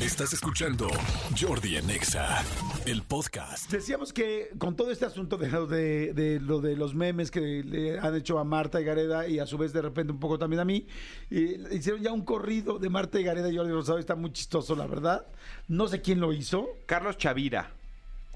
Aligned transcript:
Estás 0.00 0.34
escuchando 0.34 0.88
Jordi 1.40 1.78
Anexa, 1.78 2.44
el 2.84 3.02
podcast. 3.02 3.72
Decíamos 3.72 4.12
que 4.12 4.50
con 4.58 4.76
todo 4.76 4.90
este 4.90 5.06
asunto 5.06 5.38
de 5.38 5.48
lo 5.48 5.66
de, 5.66 6.12
de 6.12 6.38
lo 6.38 6.60
de 6.60 6.76
los 6.76 6.94
memes 6.94 7.30
que 7.30 7.64
le 7.64 7.98
han 7.98 8.14
hecho 8.14 8.38
a 8.38 8.44
Marta 8.44 8.78
y 8.78 8.84
Gareda 8.84 9.26
y 9.26 9.38
a 9.38 9.46
su 9.46 9.56
vez 9.56 9.72
de 9.72 9.80
repente 9.80 10.12
un 10.12 10.20
poco 10.20 10.38
también 10.38 10.60
a 10.60 10.66
mí, 10.66 10.86
y 11.30 11.74
hicieron 11.74 12.02
ya 12.02 12.12
un 12.12 12.26
corrido 12.26 12.78
de 12.78 12.90
Marta 12.90 13.18
y 13.18 13.24
Gareda 13.24 13.50
y 13.50 13.56
Jordi 13.56 13.72
Rosado, 13.72 13.98
está 13.98 14.14
muy 14.14 14.32
chistoso, 14.32 14.76
la 14.76 14.86
verdad. 14.86 15.26
No 15.66 15.88
sé 15.88 16.02
quién 16.02 16.20
lo 16.20 16.34
hizo. 16.34 16.68
Carlos 16.84 17.16
Chavira. 17.16 17.75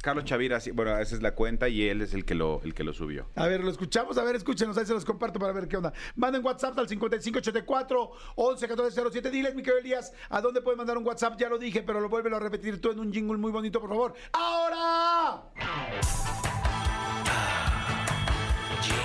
Carlos 0.03 0.25
Chavira, 0.25 0.61
sí, 0.61 0.71
bueno, 0.71 0.97
esa 0.99 1.15
es 1.15 1.23
la 1.23 1.35
cuenta 1.35 1.69
y 1.69 1.83
él 1.89 2.01
es 2.01 2.15
el 2.15 2.25
que 2.25 2.35
lo, 2.35 2.63
el 2.65 2.73
que 2.75 2.85
lo 2.85 2.95
subió. 2.95 3.27
A 3.35 3.47
ver, 3.47 3.63
lo 3.63 3.71
escuchamos, 3.71 4.17
a 4.17 4.25
ver, 4.25 4.37
escúchenos, 4.37 4.77
ahí 4.79 4.87
se 4.87 4.95
los 4.95 5.05
comparto 5.05 5.39
para 5.39 5.53
ver 5.53 5.69
qué 5.69 5.77
onda. 5.77 5.93
Manden 6.17 6.45
WhatsApp 6.45 6.79
al 6.79 6.89
5584 6.89 8.13
111407. 8.37 9.31
Diles, 9.31 9.55
mi 9.55 9.63
querido 9.63 9.81
Elías, 9.81 10.13
¿a 10.31 10.41
dónde 10.41 10.63
pueden 10.63 10.79
mandar 10.79 10.97
un 10.97 11.07
WhatsApp? 11.07 11.39
Ya 11.39 11.49
lo 11.49 11.59
dije, 11.59 11.83
pero 11.83 12.01
lo 12.01 12.09
vuelven 12.09 12.33
a 12.35 12.39
repetir 12.39 12.81
tú 12.81 12.91
en 12.91 13.01
un 13.01 13.13
jingle 13.13 13.37
muy 13.37 13.53
bonito, 13.53 13.79
por 13.81 13.91
favor. 13.91 14.15
¡Ahora! 14.33 15.43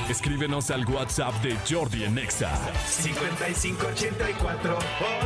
Escríbenos 0.09 0.71
al 0.71 0.85
WhatsApp 0.85 1.33
de 1.43 1.57
Jordi 1.67 2.05
Anexa. 2.05 2.55
5584 2.85 4.77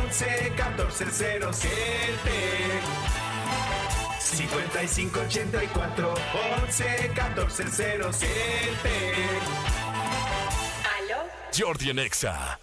11 0.04 0.52
14 0.56 1.06
07 1.52 3.09
5584 4.30 6.14
11 6.64 7.10
14 7.14 7.64
07 8.12 8.90
¿Aló? 10.98 11.18
Jordi 11.56 11.90
Anexa. 11.90 12.58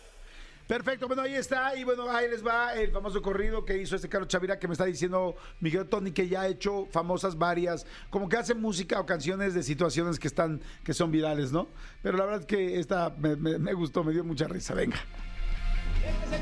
Perfecto, 0.68 1.08
bueno, 1.08 1.22
ahí 1.22 1.36
está. 1.36 1.76
Y 1.78 1.84
bueno, 1.86 2.10
ahí 2.12 2.30
les 2.30 2.46
va 2.46 2.74
el 2.74 2.92
famoso 2.92 3.22
corrido 3.22 3.64
que 3.64 3.78
hizo 3.78 3.96
este 3.96 4.10
Carlos 4.10 4.28
Chavira 4.28 4.60
que 4.60 4.68
me 4.68 4.74
está 4.74 4.84
diciendo 4.86 5.36
Miguel 5.62 5.88
Tony 5.88 6.12
que 6.12 6.28
ya 6.28 6.42
ha 6.42 6.48
hecho 6.48 6.88
famosas 6.92 7.38
varias, 7.38 7.86
como 8.10 8.28
que 8.28 8.36
hace 8.38 8.54
música 8.54 9.00
o 9.00 9.06
canciones 9.06 9.54
de 9.54 9.64
situaciones 9.64 10.20
que 10.20 10.28
están, 10.28 10.62
que 10.84 10.94
son 10.94 11.10
virales, 11.12 11.52
¿no? 11.54 11.70
Pero 12.02 12.18
la 12.18 12.26
verdad 12.26 12.42
es 12.42 12.46
que 12.48 12.80
esta 12.80 13.12
me, 13.18 13.36
me- 13.38 13.60
me 13.60 13.74
gustó, 13.74 14.04
me 14.04 14.12
dio 14.12 14.24
mucha 14.26 14.48
risa. 14.48 14.74
Venga. 14.74 14.98
Este. 16.08 16.38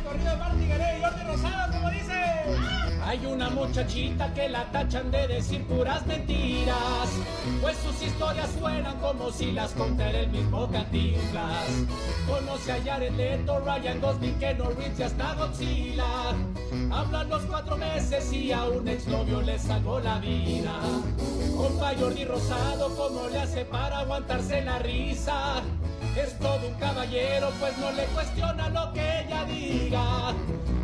Hay 3.05 3.25
una 3.27 3.49
muchachita 3.49 4.33
que 4.33 4.49
la 4.49 4.69
tachan 4.71 5.11
de 5.11 5.27
decir 5.27 5.63
puras 5.65 6.05
mentiras, 6.07 7.09
pues 7.61 7.77
sus 7.77 8.01
historias 8.01 8.49
suenan 8.59 8.97
como 8.97 9.31
si 9.31 9.51
las 9.51 9.71
contara 9.71 10.19
el 10.19 10.29
mismo 10.31 10.67
Cantinflas. 10.69 11.69
Conoce 12.27 12.71
a 12.71 12.81
Jared 12.83 13.13
Leto, 13.13 13.59
Ryan 13.59 14.01
Gosling, 14.01 14.39
Ken 14.39 14.57
Reeves 14.57 14.99
y 14.99 15.03
hasta 15.03 15.35
Godzilla. 15.35 16.35
Hablan 16.91 17.29
los 17.29 17.43
cuatro 17.43 17.77
meses 17.77 18.33
y 18.33 18.51
a 18.51 18.65
un 18.65 18.87
exnovio 18.87 19.41
le 19.41 19.59
salvó 19.59 19.99
la 19.99 20.19
vida. 20.19 20.73
Compa 21.55 21.93
Jordi 21.99 22.25
Rosado, 22.25 22.95
¿cómo 22.95 23.27
le 23.29 23.39
hace 23.39 23.65
para 23.65 23.99
aguantarse 23.99 24.61
la 24.61 24.79
risa? 24.79 25.61
Es 26.15 26.39
todo 26.39 26.67
un 26.67 26.73
caballero, 26.75 27.49
pues 27.59 27.77
no 27.77 27.91
le 27.91 28.05
cuestiona 28.05 28.69
lo 28.69 28.93
que 28.93 29.21
ella 29.21 29.43
diga. 29.43 30.33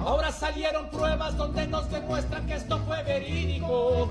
Ahora 0.04 0.30
salieron 0.30 0.90
pruebas 0.90 1.38
donde 1.38 1.68
nos 1.68 1.90
demuestran 1.90 2.46
que 2.46 2.56
esto 2.56 2.80
fue 2.86 3.02
verídico. 3.04 4.10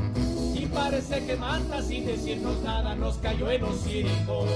Y 0.54 0.64
parece 0.66 1.26
que 1.26 1.36
Marta, 1.36 1.82
sin 1.82 2.06
decirnos 2.06 2.62
nada, 2.62 2.94
nos 2.94 3.18
cayó 3.18 3.50
en 3.50 3.64
hocico. 3.64 4.46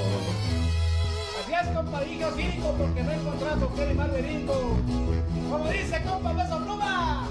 Así 1.42 1.52
es, 1.52 1.76
compa, 1.76 2.00
dije 2.00 2.24
hocico 2.24 2.74
porque 2.78 3.02
no 3.02 3.12
encontramos 3.12 3.72
que 3.74 3.94
más 3.94 4.12
verídico. 4.12 4.54
Como 5.50 5.68
dice, 5.68 6.02
compa, 6.02 6.32
beso 6.32 6.58
pluma. 6.64 7.28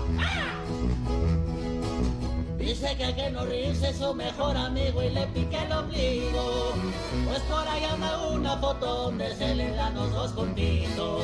Dice 2.83 2.97
que 2.97 3.15
que 3.15 3.29
no 3.29 3.45
es 3.45 3.97
su 3.97 4.13
mejor 4.13 4.57
amigo 4.57 5.01
y 5.01 5.09
le 5.09 5.25
pique 5.27 5.55
el 5.55 5.71
ombligo. 5.71 6.73
Pues 7.25 7.39
por 7.43 7.65
ahí 7.65 7.85
anda 7.85 8.27
una 8.27 8.57
foto 8.57 9.03
donde 9.03 9.33
se 9.37 9.55
le 9.55 9.71
dan 9.71 9.95
los 9.95 10.11
dos 10.11 10.33
juntitos. 10.33 11.23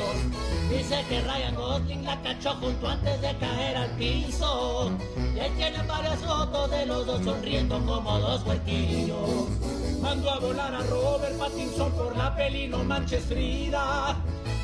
Dice 0.70 1.04
que 1.10 1.20
Ryan 1.20 1.54
Gosling 1.54 2.02
la 2.06 2.18
cachó 2.22 2.54
junto 2.54 2.88
antes 2.88 3.20
de 3.20 3.36
caer 3.36 3.76
al 3.76 3.90
piso. 3.90 4.90
Y 5.36 5.38
ahí 5.38 5.50
tienen 5.58 5.86
varias 5.86 6.20
fotos 6.20 6.70
de 6.70 6.86
los 6.86 7.04
dos 7.04 7.22
sonriendo 7.22 7.78
como 7.84 8.18
dos 8.20 8.42
huequillos. 8.46 9.50
Mandó 10.00 10.30
a 10.30 10.38
volar 10.38 10.74
a 10.74 10.82
Robert 10.84 11.36
Pattinson 11.36 11.92
por 11.92 12.16
la 12.16 12.34
peli 12.36 12.68
No 12.68 12.82
Manches 12.84 13.24
Frida. 13.24 14.16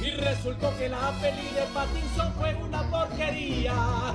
Y 0.06 0.10
resultó 0.10 0.72
que 0.78 0.88
la 0.88 1.10
peli 1.20 1.48
de 1.48 1.62
Pattinson 1.74 2.32
fue 2.34 2.54
una 2.54 2.88
porquería. 2.88 4.14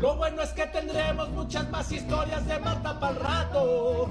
Lo 0.00 0.14
bueno 0.14 0.40
es 0.40 0.50
que 0.50 0.66
tendremos 0.66 1.30
muchas 1.30 1.68
más 1.68 1.90
historias 1.90 2.46
de 2.46 2.60
Marta 2.60 3.00
para 3.00 3.12
el 3.12 3.18
rato. 3.18 4.10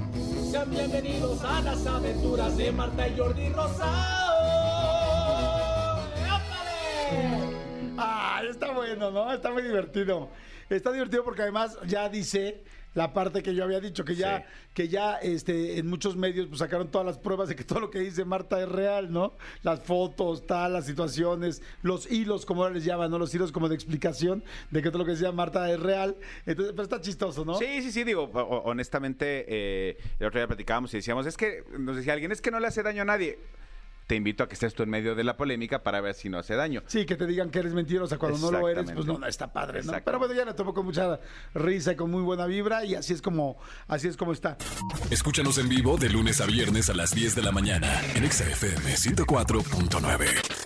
Sean 0.51 0.69
bienvenidos 0.69 1.41
a 1.45 1.61
las 1.61 1.87
aventuras 1.87 2.57
de 2.57 2.73
Marta 2.73 3.07
y 3.07 3.17
Jordi 3.17 3.47
Rosado. 3.47 4.41
Ah, 7.97 8.41
está 8.49 8.71
bueno, 8.71 9.09
¿no? 9.11 9.31
Está 9.31 9.51
muy 9.51 9.63
divertido. 9.63 10.29
Está 10.69 10.91
divertido 10.91 11.23
porque 11.23 11.43
además 11.43 11.77
ya 11.85 12.09
dice 12.09 12.65
la 12.93 13.13
parte 13.13 13.41
que 13.41 13.55
yo 13.55 13.63
había 13.63 13.79
dicho, 13.79 14.03
que 14.03 14.15
ya, 14.15 14.39
Sí. 14.39 14.43
que 14.73 14.87
ya 14.87 15.15
este, 15.17 15.77
en 15.77 15.87
muchos 15.87 16.15
medios 16.17 16.47
pues, 16.47 16.59
sacaron 16.59 16.89
todas 16.89 17.05
las 17.05 17.17
pruebas 17.17 17.47
de 17.49 17.55
que 17.55 17.63
todo 17.63 17.79
lo 17.79 17.89
que 17.89 17.99
dice 17.99 18.25
Marta 18.25 18.61
es 18.61 18.67
real, 18.67 19.11
¿no? 19.11 19.33
Las 19.63 19.79
fotos, 19.81 20.45
tal, 20.45 20.73
las 20.73 20.85
situaciones, 20.85 21.61
los 21.81 22.11
hilos, 22.11 22.45
como 22.45 22.63
ahora 22.63 22.75
les 22.75 22.83
llaman, 22.83 23.09
¿no? 23.09 23.17
Los 23.17 23.33
hilos 23.33 23.51
como 23.51 23.69
de 23.69 23.75
explicación 23.75 24.43
de 24.71 24.81
que 24.81 24.89
todo 24.89 24.99
lo 24.99 25.05
que 25.05 25.11
decía 25.11 25.31
Marta 25.31 25.71
es 25.71 25.79
real. 25.79 26.17
Entonces, 26.45 26.73
pero 26.73 26.83
está 26.83 26.99
chistoso, 27.01 27.45
¿no? 27.45 27.55
Sí, 27.55 27.81
sí, 27.81 27.91
sí, 27.91 28.03
digo, 28.03 28.23
honestamente, 28.23 29.45
eh, 29.47 29.97
el 30.19 30.27
otro 30.27 30.39
día 30.39 30.47
platicábamos 30.47 30.93
y 30.93 30.97
decíamos, 30.97 31.25
es 31.25 31.37
que, 31.37 31.63
nos 31.79 31.95
decía 31.95 32.13
alguien, 32.13 32.31
es 32.31 32.41
que 32.41 32.51
no 32.51 32.59
le 32.59 32.67
hace 32.67 32.83
daño 32.83 33.03
a 33.03 33.05
nadie. 33.05 33.39
Te 34.07 34.15
invito 34.15 34.43
a 34.43 34.47
que 34.47 34.55
estés 34.55 34.73
tú 34.73 34.83
en 34.83 34.89
medio 34.89 35.15
de 35.15 35.23
la 35.23 35.37
polémica 35.37 35.83
para 35.83 36.01
ver 36.01 36.15
si 36.15 36.29
no 36.29 36.37
hace 36.37 36.55
daño. 36.55 36.83
Sí, 36.87 37.05
que 37.05 37.15
te 37.15 37.25
digan 37.25 37.49
que 37.49 37.59
eres 37.59 37.73
mentirosa 37.73 38.17
cuando 38.17 38.37
no 38.39 38.51
lo 38.51 38.67
eres, 38.67 38.91
pues 38.91 39.05
no, 39.05 39.17
no 39.17 39.27
está 39.27 39.51
padre, 39.51 39.83
¿no? 39.83 39.93
Pero 40.03 40.19
bueno, 40.19 40.33
ya 40.33 40.45
le 40.45 40.53
tomó 40.53 40.73
con 40.73 40.85
mucha 40.85 41.19
risa 41.53 41.93
y 41.93 41.95
con 41.95 42.11
muy 42.11 42.21
buena 42.21 42.45
vibra 42.45 42.83
y 42.83 42.95
así 42.95 43.13
es 43.13 43.21
como, 43.21 43.57
así 43.87 44.07
es 44.07 44.17
como 44.17 44.33
está. 44.33 44.57
Escúchanos 45.09 45.57
en 45.57 45.69
vivo 45.69 45.97
de 45.97 46.09
lunes 46.09 46.41
a 46.41 46.45
viernes 46.45 46.89
a 46.89 46.93
las 46.93 47.15
10 47.15 47.35
de 47.35 47.41
la 47.41 47.51
mañana 47.51 48.01
en 48.15 48.23
Exa 48.23 48.45
FM 48.49 48.93
104.9. 48.95 50.21
¡Moronga 50.21 50.47
sí! 50.47 50.60